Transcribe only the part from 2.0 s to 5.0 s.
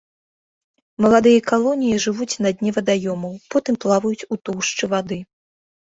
жывуць на дне вадаёмаў, потым плаваюць у тоўшчы